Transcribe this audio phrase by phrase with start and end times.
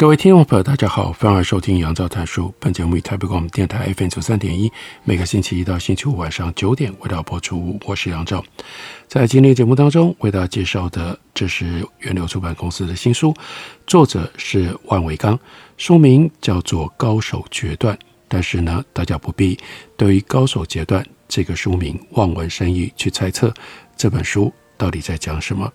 [0.00, 2.54] 各位听众朋友，大家好，欢迎收听杨照谈书。
[2.60, 4.70] 本节目以台北广播电台 FM 九三点一，
[5.02, 7.76] 每个星期一到星期五晚上九点为大家播出。
[7.84, 8.44] 我是杨照，
[9.08, 13.34] 在今天节目当中为大家介绍的，这是源流出版公司的新书，
[13.88, 15.36] 作者是万维刚，
[15.76, 17.96] 书名叫做《高手决断》。
[18.28, 19.58] 但是呢，大家不必
[19.96, 23.52] 对于《高手决断》这个书名望文生义去猜测
[23.96, 25.68] 这本书到底在讲什么。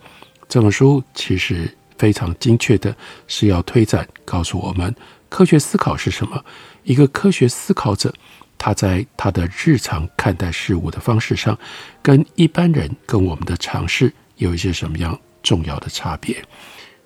[0.47, 1.69] 这本书其实。
[1.97, 2.95] 非常精确的
[3.27, 4.93] 是要推展，告诉我们
[5.29, 6.43] 科学思考是什么。
[6.83, 8.13] 一个科学思考者，
[8.57, 11.57] 他在他的日常看待事物的方式上，
[12.01, 16.43] 跟一般人跟我们的常识有一些什么样重要的差别。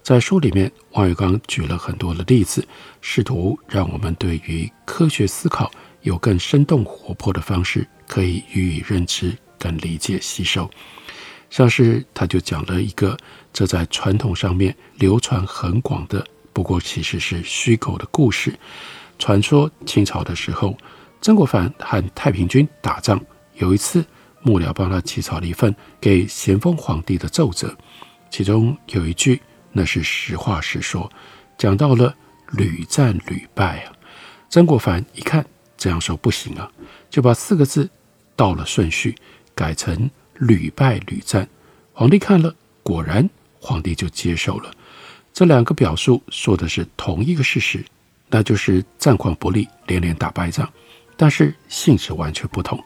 [0.02, 2.66] 在书里面，王玉刚举了很多的例子，
[3.02, 5.70] 试图让我们对于科学思考
[6.02, 10.70] 有更生动活泼的方式，可以予以认知、跟理解、吸收。
[11.50, 13.18] 像是他就讲了一个，
[13.54, 18.54] 这在传统上面流传很广的，不过其实是虚构的故事。
[19.18, 20.78] 传说清朝的时候，
[21.22, 23.20] 曾国藩和太平军打仗，
[23.56, 24.06] 有一次
[24.42, 27.76] 幕僚帮他起草了一份给咸丰皇帝的奏折，
[28.30, 31.10] 其中有一句那是实话实说，
[31.58, 32.14] 讲到了
[32.52, 33.94] 屡战屡败啊。
[34.50, 35.46] 曾国藩一看
[35.78, 36.70] 这样说不行啊，
[37.10, 37.90] 就把四个字
[38.36, 39.16] 倒了顺序，
[39.56, 40.10] 改成。
[40.40, 41.48] 屡败屡战，
[41.94, 42.54] 皇帝看了，
[42.84, 43.28] 果然，
[43.60, 44.72] 皇帝就接受了。
[45.34, 47.84] 这两个表述说的是同一个事实，
[48.30, 50.68] 那就是战况不利，连连打败仗，
[51.16, 52.82] 但是性质完全不同。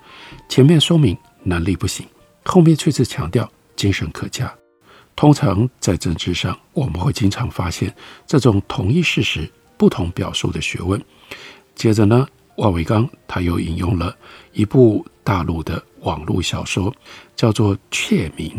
[0.50, 2.06] 前面说明能力不行，
[2.44, 4.54] 后面却是强调精神可嘉。
[5.16, 7.94] 通常在政治上，我们会经常发现
[8.26, 11.02] 这种同一事实不同表述的学问。
[11.76, 14.16] 接着呢，万维钢他又引用了
[14.54, 15.84] 一部大陆的。
[16.02, 16.94] 网络小说
[17.36, 18.50] 叫做《窃明》，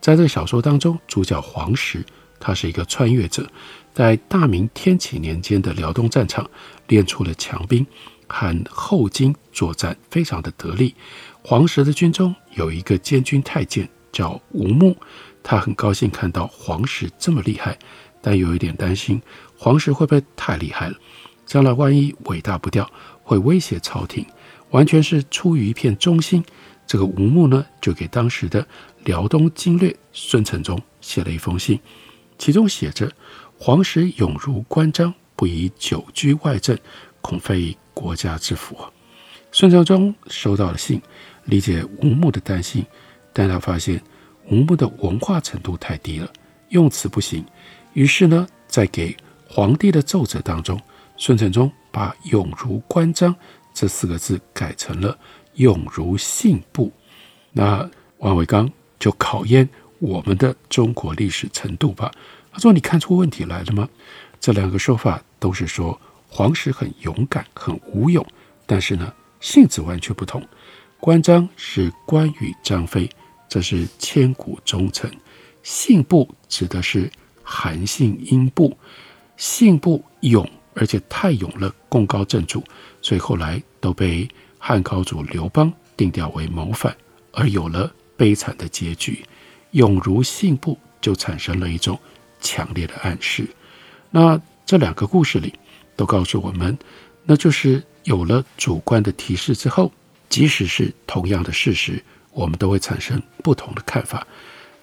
[0.00, 2.04] 在这个小说当中，主角黄石
[2.38, 3.48] 他是一个穿越者，
[3.92, 6.48] 在大明天启年间的辽东战场
[6.86, 7.86] 练出了强兵，
[8.26, 10.94] 和后金作战非常的得力。
[11.42, 14.96] 黄石的军中有一个监军太监叫吴牧，
[15.42, 17.78] 他很高兴看到黄石这么厉害，
[18.22, 19.20] 但有一点担心
[19.56, 20.96] 黄石会不会太厉害了，
[21.44, 22.88] 将来万一尾大不掉，
[23.22, 24.24] 会威胁朝廷。
[24.70, 26.44] 完全是出于一片忠心。
[26.88, 28.66] 这个吴牧呢，就给当时的
[29.04, 31.78] 辽东经略孙承宗写了一封信，
[32.38, 33.12] 其中写着
[33.60, 36.76] ：“黄石勇如关张，不宜久居外镇，
[37.20, 38.74] 恐非国家之福。”
[39.52, 41.00] 孙承宗收到了信，
[41.44, 42.84] 理解吴牧的担心，
[43.34, 44.02] 但他发现
[44.46, 46.32] 吴牧的文化程度太低了，
[46.70, 47.44] 用词不行，
[47.92, 49.14] 于是呢，在给
[49.46, 50.80] 皇帝的奏折当中，
[51.18, 53.36] 孙承宗把“永如关张”
[53.74, 55.18] 这四个字改成了。
[55.58, 56.90] 勇如信步，
[57.52, 57.88] 那
[58.18, 62.10] 王维刚就考验我们的中国历史程度吧。
[62.52, 63.88] 他说：“你看出问题来了吗？”
[64.40, 68.24] 这两个说法都是说黄石很勇敢、很武勇，
[68.66, 70.40] 但是呢，性质完全不同。
[71.00, 73.10] 关张是关羽、张飞，
[73.48, 75.10] 这是千古忠臣；
[75.64, 77.10] 信步指的是
[77.42, 78.76] 韩信、英布。
[79.36, 82.62] 信步勇，而且太勇了，功高震主，
[83.02, 84.28] 所以后来都被。
[84.58, 86.96] 汉高祖刘邦定调为谋反，
[87.32, 89.24] 而有了悲惨的结局。
[89.72, 91.98] 永如信步就产生了一种
[92.40, 93.46] 强烈的暗示。
[94.10, 95.52] 那这两个故事里
[95.94, 96.76] 都告诉我们，
[97.24, 99.92] 那就是有了主观的提示之后，
[100.28, 102.02] 即使是同样的事实，
[102.32, 104.26] 我们都会产生不同的看法。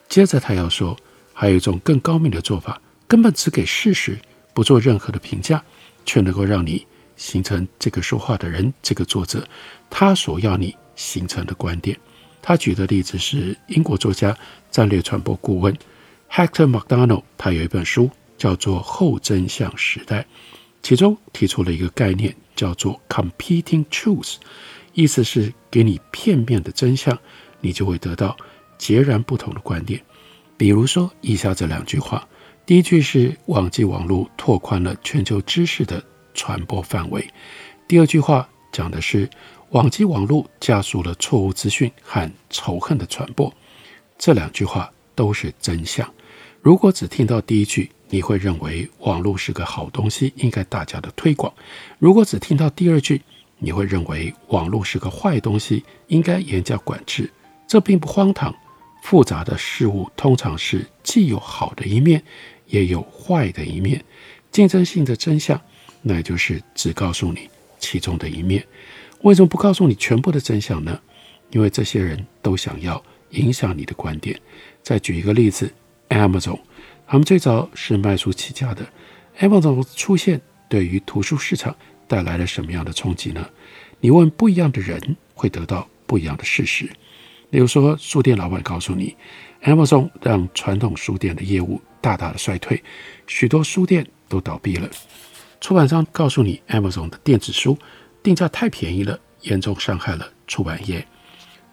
[0.08, 0.96] 接着他要说，
[1.34, 4.20] 还有一种更高明的做法，根本只给事实，
[4.54, 5.64] 不做任何的评价，
[6.06, 6.86] 却能够让你。
[7.16, 9.48] 形成这个说话的人，这个作者，
[9.90, 11.98] 他所要你形成的观点。
[12.42, 14.38] 他举的例子是英国作家、
[14.70, 15.76] 战略传播顾问
[16.30, 20.22] Hector McDonald 他有一本书叫做《后真相时代》，
[20.84, 24.36] 其中提出了一个概念叫做 “competing truth”，
[24.94, 27.18] 意思是给你片面的真相，
[27.62, 28.38] 你就会得到
[28.78, 30.00] 截然不同的观点。
[30.58, 32.28] 比如说以下这两句话，
[32.66, 36.04] 第一句是“网际网络拓宽了全球知识的”。
[36.36, 37.28] 传播范围。
[37.88, 39.28] 第二句话讲的是
[39.72, 43.52] 网际网络加速了错误资讯和仇恨的传播。
[44.20, 46.08] 这两句话都是真相。
[46.62, 51.52] 如果只听到第一句，你会认为网络是个好东西，应该大家的推广；
[52.00, 53.22] 如果只听到第二句，
[53.58, 57.32] 你会认为网络是个坏东西，应该严加管制。
[57.68, 58.54] 这并不荒唐。
[59.04, 62.24] 复杂的事物通常是既有好的一面，
[62.66, 64.04] 也有坏的一面。
[64.52, 65.62] 竞争性的真相，
[66.08, 67.50] 那也就是只告诉你
[67.80, 68.64] 其中的一面。
[69.22, 71.00] 为什么不告诉你全部的真相呢？
[71.50, 74.40] 因为这些人都想要影响你的观点。
[74.84, 75.74] 再举一个例子
[76.10, 76.60] ，Amazon，
[77.08, 78.86] 他们最早是卖书起家的。
[79.40, 81.76] Amazon 出现对于图书市场
[82.08, 83.50] 带来了什么样的冲击呢？
[84.00, 86.88] 你问不一样的人，会得到不一样的事实。
[87.50, 89.16] 比如说，书店老板告诉你
[89.64, 92.84] ，Amazon 让传统书店的业务大大的衰退，
[93.26, 94.88] 许多书店都倒闭了。
[95.66, 97.76] 出版商告诉你，Amazon 的电子书
[98.22, 101.04] 定价太便宜了，严重伤害了出版业。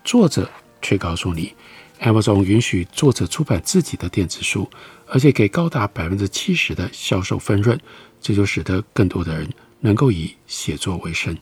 [0.02, 0.50] 作者
[0.80, 1.54] 却告诉你
[2.00, 4.66] ，Amazon 允许作者出版自己的电子书，
[5.06, 7.78] 而且给高达百分之七十的销售分润，
[8.18, 9.46] 这就使得更多的人
[9.80, 11.36] 能够以写作为生。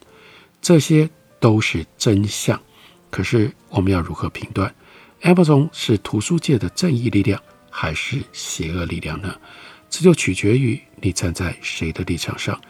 [0.61, 1.09] 这些
[1.39, 2.61] 都是真相。
[3.11, 4.75] 可是，我们要如何评断
[5.23, 9.37] Amazon 是图书界的正义力量还是邪恶力量呢？
[9.89, 12.61] 这就取决于你站在谁的立场上，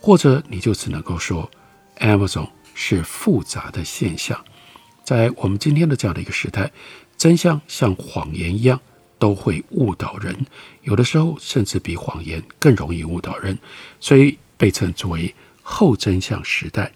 [0.00, 1.50] 或者你就只能够说
[1.98, 4.44] Amazon 是复杂的现象。
[5.02, 6.70] 在我们今天的这样的一个时代，
[7.16, 8.80] 真相像谎言一样
[9.18, 10.46] 都会误导人，
[10.82, 13.58] 有的时候甚至比谎言更容易误导人，
[14.00, 16.92] 所以被称之为后真相时代。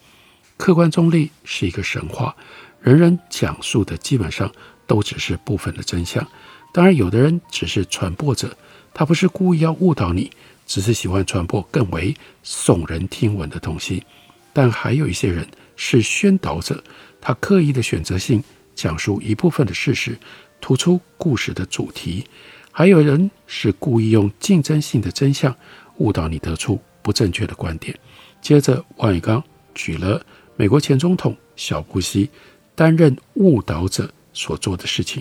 [0.56, 2.34] 客观中立是一个神话。
[2.80, 4.50] 人人讲述的基本上
[4.86, 6.26] 都只是部分的真相，
[6.72, 8.56] 当然，有的人只是传播者，
[8.94, 10.30] 他不是故意要误导你，
[10.68, 14.04] 只是喜欢传播更为耸人听闻的东西。
[14.52, 15.44] 但还有一些人
[15.74, 16.80] 是宣导者，
[17.20, 18.40] 他刻意的选择性
[18.76, 20.16] 讲述一部分的事实，
[20.60, 22.24] 突出故事的主题。
[22.70, 25.52] 还有人是故意用竞争性的真相
[25.96, 27.98] 误导你，得出不正确的观点。
[28.40, 29.42] 接着，王宇刚
[29.74, 30.24] 举了
[30.54, 32.30] 美国前总统小布希。
[32.74, 35.20] 担任误导者所做的事情，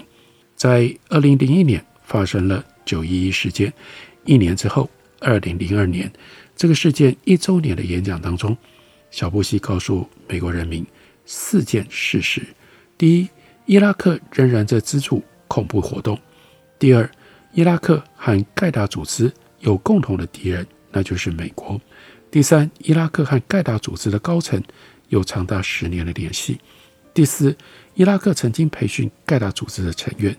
[0.55, 3.73] 在二零零一年发生了九一一事件，
[4.25, 4.88] 一年之后，
[5.19, 6.12] 二零零二年
[6.56, 8.56] 这个事件一周年的演讲当中，
[9.12, 10.86] 小布希告诉美国人民
[11.25, 12.42] 四件事实：
[12.98, 13.30] 第一，
[13.66, 16.16] 伊拉克仍然在资助恐怖活动；
[16.80, 17.10] 第二，
[17.54, 21.80] 伊拉克和盖达组织有共同的敌人，那就是美国；
[22.31, 24.62] 第三，伊拉克和盖达组织的高层
[25.10, 26.60] 有长达十年的联系。
[27.14, 27.56] 第四，
[27.96, 30.36] 伊拉克曾经培训盖达组织的成员，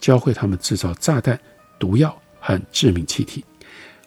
[0.00, 1.38] 教会他们制造炸弹、
[1.78, 3.44] 毒药和致命气体。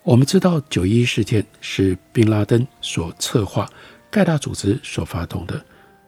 [0.06, 3.68] 我们知道九一事件是宾拉登所策划，
[4.12, 5.60] 盖达组织所发动的。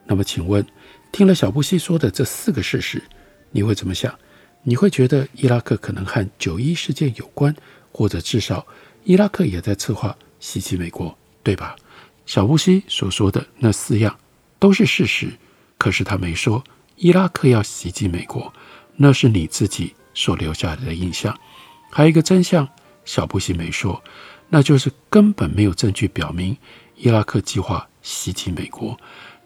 [0.06, 0.64] 那么，请问，
[1.10, 3.02] 听了小布希说的这四个事实，
[3.50, 4.16] 你会怎么想？
[4.62, 7.52] 你会觉得伊拉克可能和九一一事件有关，
[7.90, 8.64] 或者至少
[9.02, 11.74] 伊拉克也在策划袭击美国，对吧？
[12.24, 14.16] 小布希所说的那四样
[14.60, 15.32] 都是事实。
[15.76, 16.62] 可是他没说
[16.94, 18.52] 伊拉克要袭击美国，
[18.94, 21.36] 那是你自己所留下来的印象。
[21.90, 22.68] 还有一个真相，
[23.08, 24.04] 小布希没说，
[24.50, 26.54] 那就是根本没有证据表明
[26.94, 28.94] 伊拉克计划袭击美国。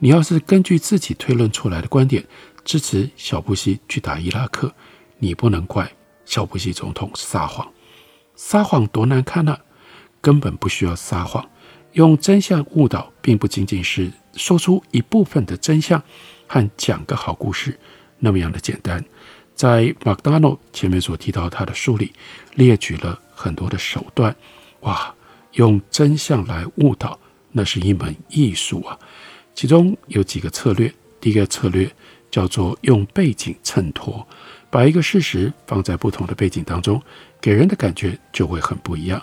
[0.00, 2.26] 你要是根据自己推论出来的观点
[2.64, 4.74] 支持小布希去打伊拉克，
[5.20, 5.88] 你不能怪
[6.24, 7.70] 小布希总统撒谎。
[8.34, 9.56] 撒谎多难看呢？
[10.20, 11.48] 根本不需要撒谎，
[11.92, 14.10] 用真相误导，并不仅仅是。
[14.34, 16.02] 说出一部分的真相
[16.48, 17.78] 和讲个好故事，
[18.18, 19.04] 那么样的简单。
[19.54, 22.12] 在麦当劳前面所提到他的书里，
[22.54, 24.34] 列举了很多的手段。
[24.80, 25.14] 哇，
[25.52, 27.18] 用真相来误导，
[27.50, 28.98] 那是一门艺术啊！
[29.54, 30.92] 其中有几个策略。
[31.20, 31.90] 第一个策略
[32.30, 34.26] 叫做用背景衬托，
[34.70, 37.02] 把一个事实放在不同的背景当中，
[37.40, 39.20] 给人的感觉就会很不一样。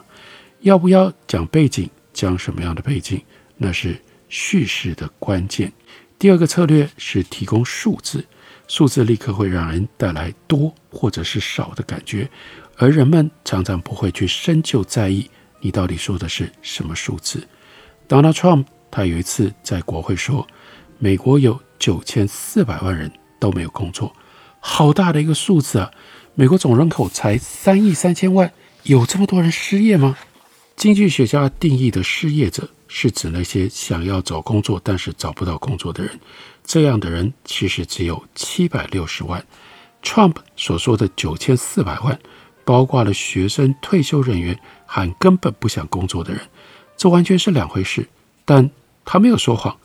[0.61, 1.89] 要不要讲背景？
[2.13, 3.21] 讲什么样的背景？
[3.57, 3.99] 那是。
[4.31, 5.73] 叙事的关键。
[6.19, 8.23] 第二个策略是提供数字，
[8.69, 12.29] 数字立刻会让人带来多或者是少的感觉，
[12.77, 17.45] 而人们常常不会去深究在意你到底说的是什么数字。
[18.07, 20.47] Donald Trump 他有一次在国会说，
[20.99, 24.15] 美国有九千四百万人都没有工作，
[24.59, 25.91] 好大的一个数字啊！
[26.35, 30.15] 美国总人口才三亿三千万，有这么多人失业吗？
[30.75, 32.69] 经济学家定义的失业者。
[32.91, 36.19] 是指那些想要找工作但是找不到工作的人，
[36.69, 39.43] 这样的人其实只有七百六十万。
[40.03, 42.19] Trump 所说的九千四百万，
[42.63, 46.39] 包括了学生、退休人员和根本不想工作的人，
[46.95, 48.07] 这完全是两回事。
[48.45, 48.69] 但
[49.03, 49.75] 他没有说谎，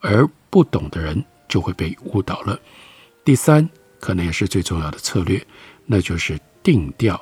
[0.00, 2.60] 而不懂的人就会被误导了。
[3.24, 3.66] 第三，
[3.98, 5.42] 可能也是最重要的策略，
[5.86, 7.18] 那就是定调。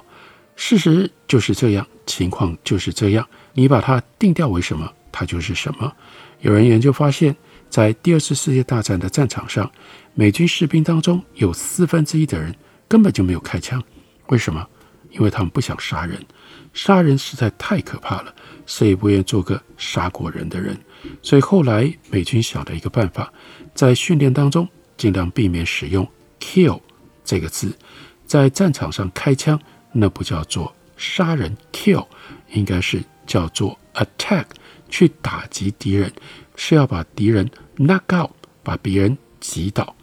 [0.56, 3.24] 事实就是这样，情况就是这样。
[3.52, 5.92] 你把它定调为什么，它就是什么。
[6.40, 7.36] 有人研究发现，
[7.74, 9.68] 在第二次世界大战的战场上，
[10.14, 12.54] 美军士兵当中有四分之一的人
[12.86, 13.82] 根本就没有开枪。
[14.28, 14.64] 为什么？
[15.10, 16.24] 因为他们不想杀人，
[16.72, 18.32] 杀人实在太可怕了，
[18.64, 20.78] 谁也不愿做个杀过人的人。
[21.20, 23.32] 所以后来美军想了一个办法，
[23.74, 26.80] 在训练当中尽量避免使用 “kill”
[27.24, 27.76] 这个字，
[28.24, 32.06] 在战场上开枪，那不叫做杀人 “kill”，
[32.52, 34.44] 应该是叫做 “attack”，
[34.88, 36.12] 去打击敌人，
[36.54, 38.30] 是要把敌人 knock out，
[38.62, 39.94] 把别人击倒。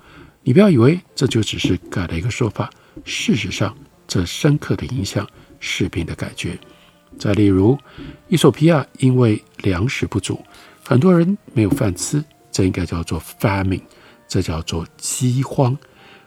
[0.43, 2.69] 你不要以为这就只是改了一个说法，
[3.05, 3.75] 事实上。
[4.07, 5.25] 这深刻的影响
[5.61, 6.59] 士兵的感觉。
[7.17, 7.77] 再例如，
[8.27, 10.43] 伊索比亚因为粮食不足，
[10.83, 13.79] 很多人没有饭吃，这应该叫做 famine，
[14.27, 15.77] 这叫做饥荒。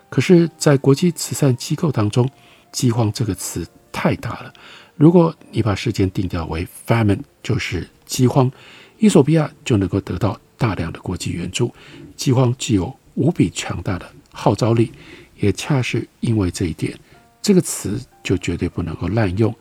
[0.08, 2.26] 可是，在国际慈善机构当中，
[2.72, 4.50] 饥荒这个词太大了。
[4.96, 8.50] 如果你把事件定调为 famine，就是饥荒，
[8.98, 11.74] 衣索比亚就能够得到大量的国际援助。
[12.16, 14.92] 饥荒具有无比强大的号召力，
[15.38, 16.98] 也恰是因为这一点。
[17.42, 19.54] 这个词就绝对不能够滥用，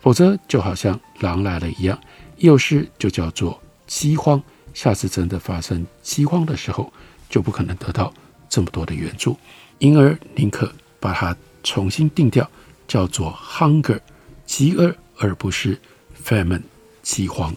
[0.00, 2.00] 否则就好像狼来了一样，
[2.38, 4.42] 有时就叫做饥荒。
[4.72, 6.92] 下次真的发生饥荒的时候，
[7.28, 8.12] 就不可能得到
[8.48, 9.36] 这么多的援助，
[9.78, 12.48] 因而宁可把它重新定调，
[12.86, 13.98] 叫做 hunger，
[14.46, 15.78] 饥饿，而不是
[16.24, 16.62] famine，
[17.02, 17.54] 饥荒。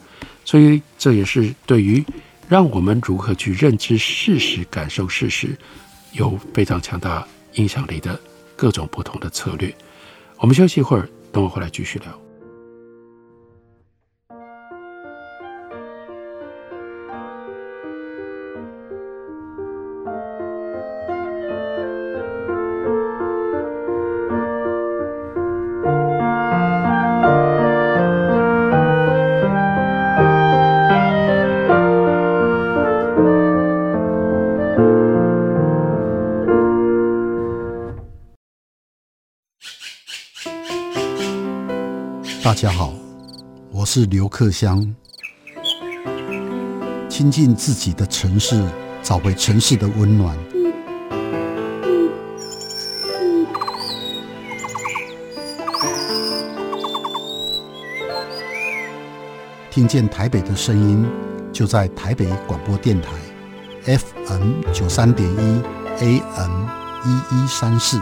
[0.50, 2.04] 所以这也是对于
[2.48, 5.56] 让我们如何去认知事实、感受事实，
[6.14, 8.20] 有非常强大影响力的。
[8.56, 9.72] 各种不同的策略，
[10.38, 12.29] 我们休息一会儿，等我回来继续聊。
[43.72, 44.96] 我是刘克湘。
[47.08, 48.64] 亲近自己的城市，
[49.04, 50.36] 找回城市的温暖。
[59.70, 61.06] 听见台北的声音，
[61.54, 63.10] 就在台北广播电台
[63.86, 65.62] ，FM 九三点一
[66.00, 66.68] ，AM
[67.06, 68.02] 一一三四。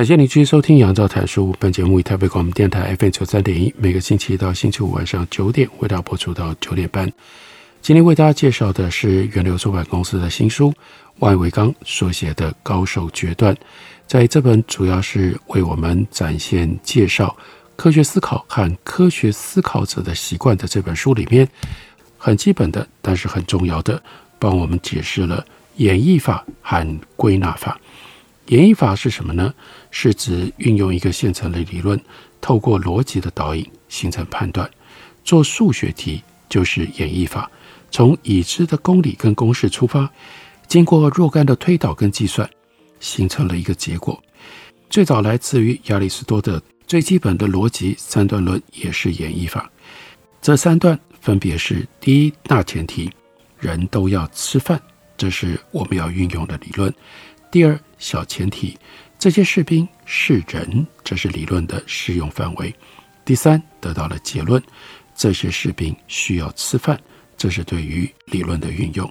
[0.00, 1.52] 感谢你继续收听《杨照谈书》。
[1.58, 7.12] 本节目以台北广播电台 FM 九三点一，每个星期一到星期五晚上九点，为大家播出到九点半。
[7.82, 10.72] 今天为大家介绍的是源流出版公司的新书，
[11.18, 13.54] 万维钢所写的《高手决断》。
[14.06, 17.36] 在这本主要是为我们展现介绍
[17.76, 21.46] 科学思考和科学思考者的习惯的这本书里面，
[22.16, 24.02] 很基本的，但是很重要的，
[24.38, 25.44] 帮我们解释了
[25.76, 27.78] 演绎法和归纳法。
[28.50, 29.54] 演绎法是什么呢？
[29.92, 31.98] 是指运用一个现成的理论，
[32.40, 34.68] 透过逻辑的导引形成判断。
[35.22, 37.48] 做数学题就是演绎法，
[37.92, 40.10] 从已知的公理跟公式出发，
[40.66, 42.48] 经过若干的推导跟计算，
[42.98, 44.20] 形成了一个结果。
[44.88, 49.70] 最早来自于亚里士多德最基本的逻辑三段论，也是演绎法。
[50.42, 53.08] 这三段分别是：第一大前提，
[53.60, 54.80] 人都要吃饭，
[55.16, 56.92] 这是我们要运用的理论。
[57.52, 58.76] 第二小前提，
[59.16, 62.74] 这些士兵是人，这是理论的适用范围。
[63.24, 64.60] 第三得到了结论，
[65.14, 66.98] 这些士兵需要吃饭，
[67.36, 69.08] 这是对于理论的运用。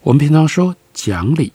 [0.00, 1.52] 我们平常说讲理，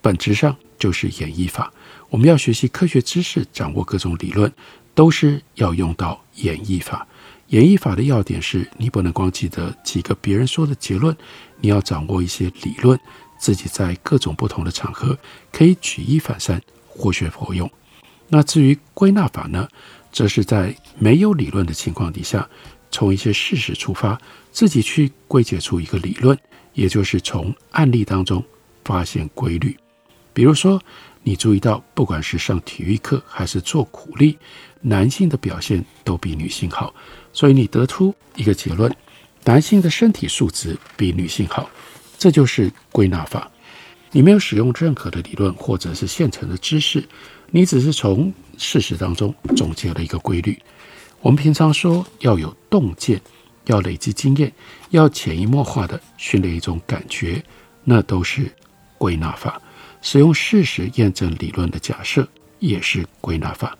[0.00, 1.72] 本质上就是演绎法。
[2.10, 4.52] 我们要学习科学知识，掌握各种理论，
[4.94, 7.06] 都是要用到演绎法。
[7.48, 11.16] 演绎法的要点是你不能光记得几个别人说的结论，
[11.60, 12.98] 你要掌握一些理论，
[13.38, 15.16] 自己在各种不同的场合
[15.52, 17.70] 可以举一反三，活学活用。
[18.28, 19.66] 那至于归纳法呢，
[20.12, 22.46] 则是在没有理论的情况底下，
[22.90, 24.20] 从一些事实出发，
[24.52, 26.38] 自己去归结出一个理论，
[26.74, 28.44] 也就是从案例当中
[28.84, 29.76] 发现规律。
[30.34, 30.80] 比如说，
[31.22, 34.38] 你注意到，不管是上体育课还是做苦力，
[34.82, 36.94] 男性的表现都比女性好。
[37.32, 38.94] 所以你得出一个结论：
[39.44, 41.68] 男性的身体素质比女性好，
[42.18, 43.50] 这就是归纳法。
[44.10, 47.02] 你没有使用任何的理论或者是现成的知识，
[47.50, 50.58] 你只是从事实当中总结了一个规律。
[51.20, 53.20] 我们平常说要有洞见，
[53.66, 54.52] 要累积经验，
[54.90, 57.42] 要潜移默化地训练一种感觉，
[57.84, 58.50] 那都是
[58.96, 59.60] 归纳法。
[60.00, 62.26] 使用事实验证理论的假设
[62.60, 63.76] 也是归纳法。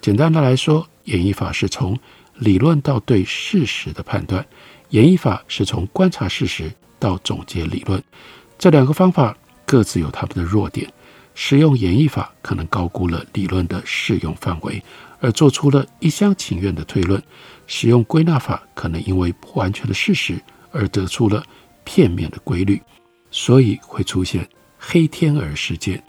[0.00, 1.98] 简单的来说，演绎法是从
[2.34, 4.44] 理论到对事实的判断，
[4.90, 8.00] 演绎法是从观察事实到总结理论。
[8.56, 10.88] 这两个方法各自有它们的弱点。
[11.32, 14.82] 使用演绎法可能高估了理论的适用范围，
[15.20, 17.18] 而做出了一厢情愿的推论；
[17.66, 21.42] 使用归纳法可能因为不完全的事实而得出了
[21.82, 22.82] 片面的规律，
[23.30, 26.02] 所以会出现黑天鹅事件。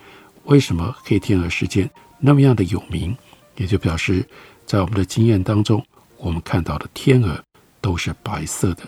[0.45, 3.15] 为什么黑天鹅事件那么样的有名？
[3.55, 4.27] 也就表示
[4.65, 5.85] 在我们的经验当中。
[6.17, 7.41] 我们看到的天鹅
[7.81, 8.83] 都是白色的，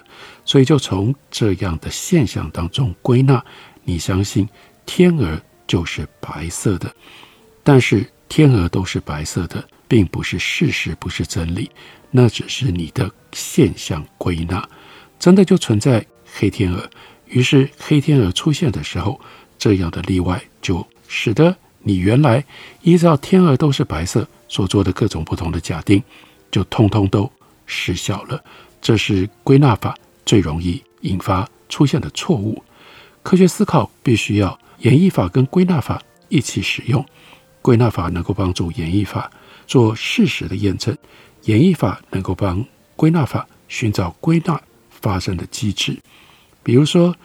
[0.45, 3.43] 所以就从这样的现象当中归纳，
[3.83, 4.47] 你相信
[4.85, 6.93] 天鹅就是白色的。
[7.63, 11.69] 但是天鹅都是白色的，并不是事实，不是真理，
[12.11, 14.67] 那只是你的现象归纳。
[15.19, 16.89] 真的就存在黑天鹅，
[17.25, 19.19] 于是黑天鹅出现的时候，
[19.57, 22.43] 这样的例外就使得你原来
[22.81, 26.01] 依照天鹅都是白色所做的各种不同的假定。
[26.51, 27.31] 就通通都
[27.65, 28.43] 失效了，
[28.83, 32.61] 这是归纳法最容易引发出现的错误。
[33.23, 37.03] 科学思考必须要演绎法跟归纳法一起使用，
[37.61, 39.31] 归纳法能够帮助演绎法
[39.65, 40.95] 做事实的验证，
[41.43, 42.63] 演绎法能够帮
[42.97, 45.97] 归纳法寻找归纳发生的机制。
[46.61, 47.15] 比如说，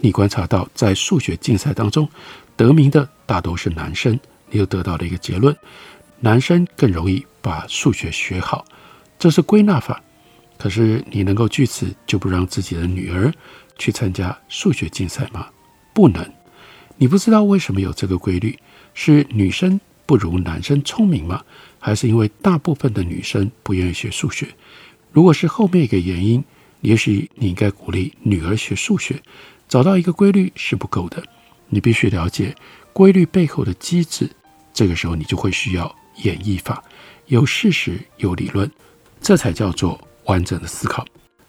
[0.00, 2.08] 你观察到在数学竞赛当中
[2.56, 4.18] 得名的大都是男生，
[4.50, 5.56] 你又得到了一个结论：
[6.18, 8.64] 男生更容易把数学学好。
[9.16, 10.02] 这是归纳法，
[10.56, 13.32] 可是你能够据此就不让自己的女儿
[13.76, 15.46] 去参加数学竞赛吗？
[15.92, 16.24] 不能。
[16.96, 18.58] 你不知道为什么有这个规律？
[18.94, 21.42] 是女生不如男生聪明吗？
[21.80, 24.46] 还是因为大部分的女生不愿意学数学？
[25.12, 26.42] 如果是后面一个原因，
[26.80, 29.20] 也许你应该鼓励女儿学数学。
[29.68, 31.22] 找到一个规律是不够的，
[31.68, 32.54] 你必须了解
[32.92, 34.30] 规律背后的机制。
[34.72, 36.82] 这个时候，你就会需要演绎法，
[37.26, 38.70] 有事实，有理论。
[39.20, 41.04] 这才叫做完整的思考。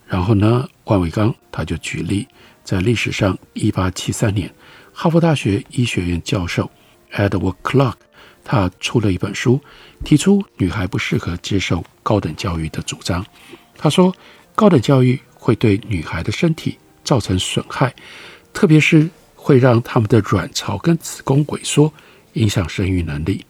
[0.08, 2.28] 然后呢，万维刚他就举例，
[2.64, 4.54] 在历史上，一八七三年，
[4.94, 6.70] 哈佛大学医学院教授
[7.12, 7.96] Edward Clark，
[8.44, 9.60] 他出了一本书，
[10.04, 13.26] 提出女孩不适合接受高等教育的主张。
[13.78, 14.16] 他说，
[14.54, 17.94] 高等教育会对女孩的身体造成损害，
[18.54, 21.92] 特别是会让她们的卵巢跟子宫萎缩，
[22.34, 23.44] 影响生育能力。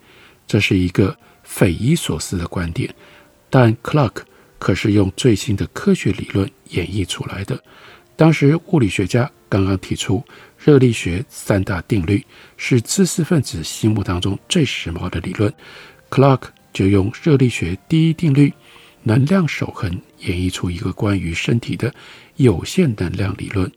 [0.46, 2.92] 这是一个匪夷所思的观点。
[3.50, 4.22] 但 Clark
[4.58, 7.62] 可是用最新的科学理论演绎出来的。
[8.16, 10.24] 当时物理学家刚刚提出
[10.58, 12.24] 热力学三大定律，
[12.56, 15.52] 是知识分子心目当中最时髦的理论。
[16.08, 16.42] Clark
[16.72, 18.52] 就用热力学第一定律——
[19.04, 19.90] 能量守恒，
[20.20, 21.94] 演绎出一个关于身体的
[22.36, 23.70] 有限能量理论。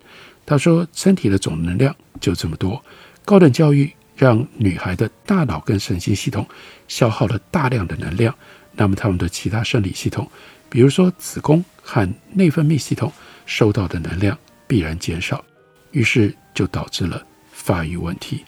[0.45, 2.83] 他说，身体的总能量就这么多。
[3.25, 6.47] 高等教育让女孩的大脑跟神经系统
[6.87, 8.33] 消耗了大量的能量。
[8.71, 10.29] 那么，他们的其他生理系统，
[10.69, 13.12] 比如说子宫和内分泌系统，
[13.45, 15.43] 收到的能量必然减少，
[15.91, 18.45] 于是就导致了发育问题。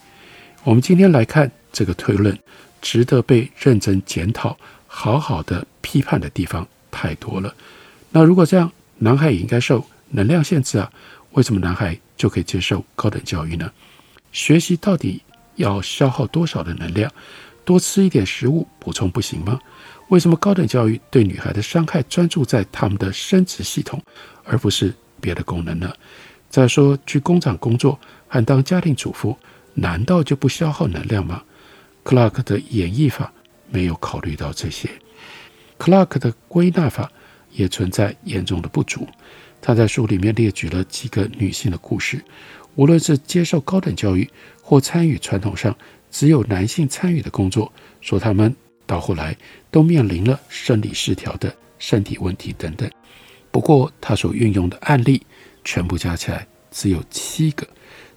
[0.64, 2.38] 我们今天来看这个推论，
[2.82, 4.58] 值得被认真检讨、
[4.88, 7.54] 好好的批判的地方太多了。
[8.10, 10.92] 那如果这样，男孩也应该受能量限制啊？
[11.32, 13.72] 为什么男孩就可以接受高等教育呢？
[14.32, 15.22] 学习到底
[15.56, 17.12] 要消耗多少的能量？
[17.64, 19.60] 多吃一点食物补充不行吗？
[20.12, 24.02] 为什么高等教育对女孩的伤害专注在她们的生殖系统，
[24.44, 25.90] 而不是别的功能呢？
[26.50, 27.98] 再说，去工厂工作
[28.28, 29.38] 和当家庭主妇，
[29.74, 31.42] 难道就不消耗能量吗？
[32.04, 33.32] 克拉克的演绎法
[33.70, 34.90] 没有考虑到这些，
[35.78, 37.10] 克拉克的归纳法
[37.54, 39.08] 也存在严重的不足。
[39.62, 42.22] 他在书里面列举了几个女性的故事，
[42.76, 44.30] 无论是接受高等教育
[44.62, 45.74] 或参与传统上
[46.12, 47.72] 只有男性参与的工作，
[48.02, 48.54] 说她们。
[48.92, 49.34] 到后来
[49.72, 52.92] 都面临了生理失调的身体问题等等。
[53.50, 55.26] 不过，他所运用的案例
[55.64, 57.66] 全部加起来只有七个。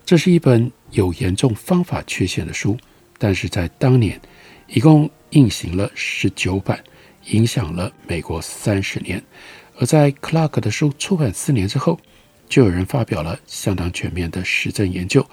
[0.05, 2.77] 这是一本有严重方法缺陷的书，
[3.19, 4.21] 但是在当年
[4.67, 6.83] 一共印行了十九版，
[7.27, 9.23] 影响了美国三十年。
[9.79, 12.01] 而在 Clark 的书出版四年之后，
[12.49, 15.25] 就有人发表了相当全面的实证研究，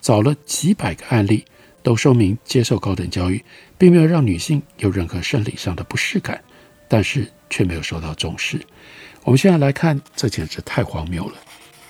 [0.00, 1.44] 找了几百个案例，
[1.84, 3.44] 都说明接受高等教育
[3.76, 6.42] 并没有让女性有任何生理上的不适感，
[6.88, 8.58] 但是却没有受到重视。
[9.22, 11.34] 我们现在来看，这简直太荒谬了。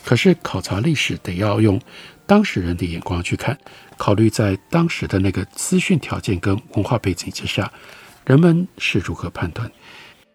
[0.04, 1.80] 可是考察历史得要用
[2.26, 3.57] 当事人的眼光去看，
[3.96, 7.72] 考虑在当时的那个资讯条件跟文化背景之下，
[8.26, 9.70] 人们是如何判断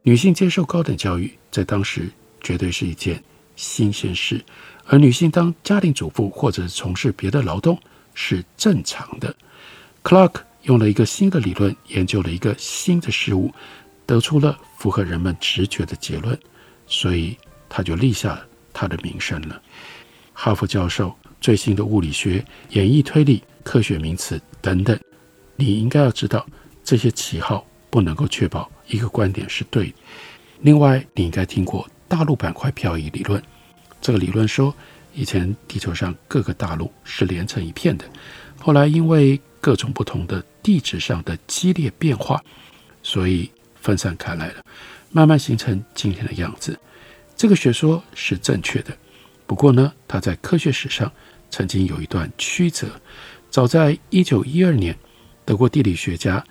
[0.04, 2.10] 女性接受高等教育，在当时
[2.42, 3.22] 绝对是一件
[3.58, 4.42] 新鲜事，
[4.86, 7.78] 而女性当家庭主妇或者从事别的劳动
[8.14, 9.36] 是正常的。
[10.04, 13.54] Clark 用了一个新的理论，研究了一个新的事物，
[14.06, 16.38] 得出了符合人们直觉的结论。
[16.88, 17.38] 所以
[17.70, 19.62] 他就立下了他的名声了。
[20.34, 25.00] 哈佛教授最新的物理学、演绎推理、科学名词等等，
[25.56, 26.46] 你应该要知道，
[26.84, 29.94] 这些旗号不能够确保一个观点是对的。
[30.62, 33.42] 另外，你应该听过大陆板块漂移理论。
[34.02, 34.74] 这个理论说，
[35.14, 38.06] 以前地球上各个大陆是连成一片的，
[38.60, 42.44] 后来因为各种不同的地质上的激烈变化，
[43.02, 44.64] 所以分散开来了。
[45.12, 46.78] 慢慢形成今天的样子，
[47.36, 48.96] 这个学说是正确的。
[49.48, 51.12] 不过呢，它在科学史上
[51.50, 52.88] 曾经有一段曲折。
[53.50, 54.96] 早在一九一二年，
[55.46, 56.44] 德国地理学家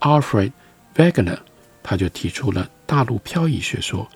[0.00, 0.52] Alfred
[0.94, 1.38] Wegener
[1.82, 4.08] 他就提出了大陆漂移学说。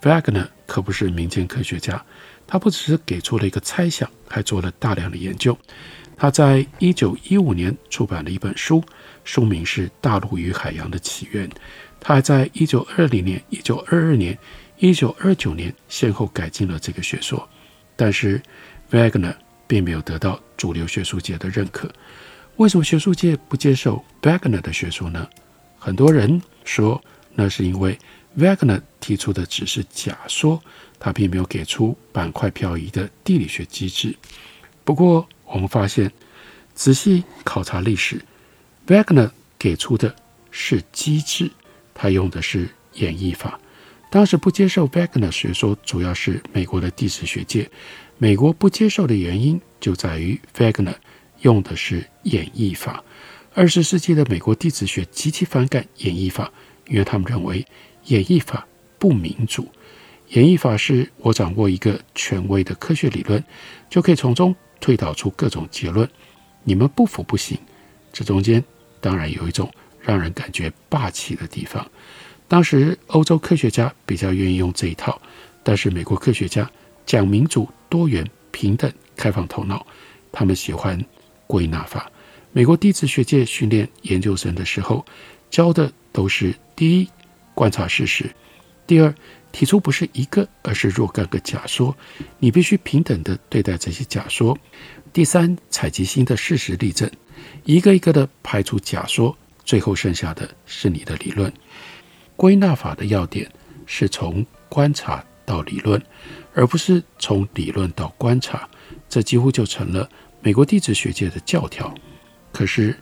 [0.00, 2.02] Wegener 可不是民间科学家，
[2.46, 5.56] 他不只是给出了一个猜想，还做了大量的研究。
[6.22, 8.80] 他在一九一五年出版了一本书，
[9.24, 11.48] 书名是《大陆与海洋的起源》。
[11.98, 14.38] 他还在一九二零年、一九二二年、
[14.78, 17.48] 一九二九年先后改进了这个学说，
[17.96, 18.40] 但是
[18.92, 19.34] ，Wagner
[19.66, 21.90] 并没有得到主流学术界的认可。
[22.54, 25.28] 为什么学术界不接受 Wagner 的学说呢？
[25.76, 27.02] 很多人说，
[27.34, 27.98] 那是因为
[28.38, 30.62] Wagner 提出的只是假说，
[31.00, 34.14] 他并没有给出板块漂移的地理学机制。
[34.84, 36.10] 不过，我们发现，
[36.74, 38.24] 仔细考察历史
[38.86, 40.16] ，Wegener 给出的
[40.50, 41.50] 是机制。
[41.94, 43.60] 他用的是演绎法，
[44.10, 47.70] 当时不接受 Wegener 学说，主要是美国的地质学界。
[48.16, 50.94] 美国不接受的原因就在于 Wegener
[51.42, 53.04] 用的是演绎法。
[53.52, 56.50] 二十世纪的美国地质学极其反感演绎法，
[56.88, 57.66] 因为他们认为
[58.06, 58.66] 演绎法
[58.98, 59.70] 不民主。
[60.28, 63.44] 演绎法是我掌握一个权威的科学理论，
[63.90, 66.06] 就可以从中推导出各种结论。
[66.62, 67.56] 你们不服不行。
[68.12, 68.62] 这中间
[69.00, 69.72] 当然有一种。
[70.04, 71.88] 让人感觉霸气的地方。
[72.48, 75.22] 当时欧洲科学家比较愿意用这一套，
[75.62, 76.68] 但是美国科学家
[77.06, 79.86] 讲民主、多元、平等、开放头脑，
[80.32, 81.00] 他们喜欢
[81.46, 82.10] 归纳法。
[82.50, 85.06] 美国地质学界训练研究生的时候，
[85.50, 87.08] 教的都是：第一，
[87.54, 88.26] 观察事实；
[88.92, 89.14] 第二，
[89.52, 91.96] 提出不是一个，而是若干个假说，
[92.38, 94.54] 你必须平等地对待这些假说；
[95.14, 97.10] 第三，采集新的事实例证，
[97.64, 99.34] 一个一个地排除假说。
[99.64, 101.50] 最后剩下的是你的理论。
[102.36, 103.50] 归纳法的要点
[103.86, 105.98] 是从观察到理论，
[106.52, 108.68] 而不是从理论到观察。
[109.08, 110.06] 这几乎就成了
[110.42, 111.94] 美国地质学界的教条。
[112.52, 112.94] 可是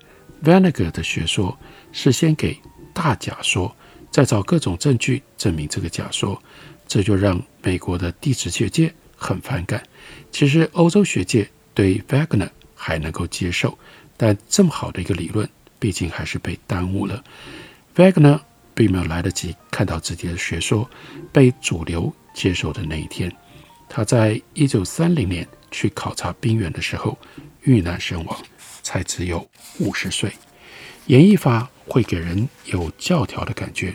[0.44, 1.58] Wegener 的学说
[1.90, 2.56] 是先给
[2.94, 3.74] 大假说，
[4.10, 6.42] 再找各种证据证明这个假说，
[6.88, 9.82] 这就让美国的地质学界很反感。
[10.30, 13.78] 其实欧洲学界对 Wagner 还能够接受，
[14.16, 15.48] 但这么好的一个理论。
[15.78, 17.24] 毕竟还是被耽误了。
[17.96, 18.38] Wagner
[18.74, 20.86] 并没有来得及看到自己的学说
[21.32, 23.34] 被主流接受的那一天。
[23.88, 27.18] 他在一九三零年去考察冰原的时候
[27.62, 28.38] 遇难身亡，
[28.82, 30.30] 才只有五十岁。
[31.06, 33.94] 演绎法会给人有教条的感觉，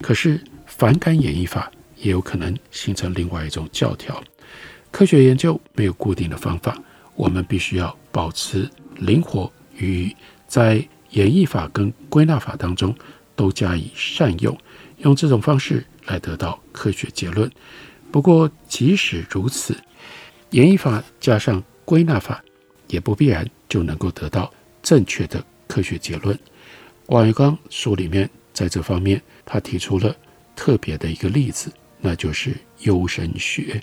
[0.00, 4.22] 可是反感演绎法也有可能形成另外一种教条。
[4.90, 6.80] 科学研究没有固定的方法，
[7.14, 10.14] 我们必须要保持灵活与
[10.46, 10.82] 在。
[11.10, 12.92] 演绎法跟归纳法当中
[13.36, 14.58] 都加以善用，
[14.98, 17.48] 用这种方式来得到科学结论。
[18.10, 19.76] 不过，即使如此，
[20.50, 22.42] 演绎法加上归纳法
[22.88, 26.36] 也不必然就能够得到正确的科学结论。
[27.06, 30.14] 王玉刚书里面在这方面他提出了
[30.56, 33.82] 特别的一个例子，那就是优生学。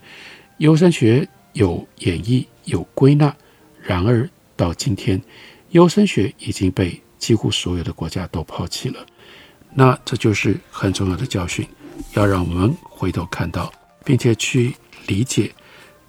[0.58, 3.36] 优生学有演绎有归纳，
[3.82, 5.22] 然而到今天，
[5.70, 9.06] 优生学已经被几乎所有的国家都抛弃了。
[9.74, 11.68] 那这就是很重要的教训，
[12.14, 13.72] 要让我们回头看到，
[14.04, 14.76] 并且去
[15.08, 15.52] 理解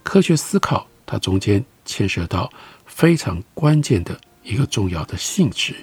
[0.03, 2.51] 科学思考，它中间牵涉到
[2.87, 5.75] 非常关键的一个重要的性质，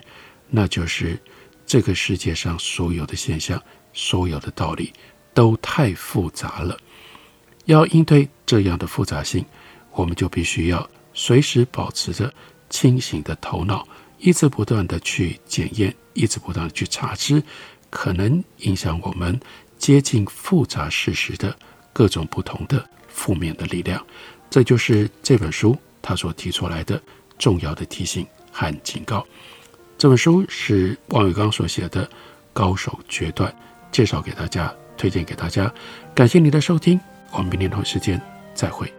[0.49, 1.17] 那就是
[1.65, 3.61] 这个世界上所有的现象、
[3.93, 4.91] 所有的道理
[5.33, 6.77] 都太复杂了。
[7.65, 9.45] 要应对这样的复杂性，
[9.91, 12.33] 我们就必须要随时保持着
[12.69, 17.43] 清醒的头脑，一直不断地去检验，一直不断地去查知
[17.91, 19.39] 可能影响我们
[19.77, 21.55] 接近复杂事实的
[21.93, 24.03] 各种不同的负面的力量。
[24.49, 26.99] 这就是这本书他所提出来的
[27.37, 29.23] 重要的提醒和警告。
[29.99, 32.05] 这本书是王宇刚所写的
[32.53, 33.51] 《高手决断》，
[33.91, 35.69] 介绍给大家，推荐给大家。
[36.15, 36.97] 感谢你的收听。
[37.33, 38.19] 我们明天同一时间
[38.55, 38.89] 再会。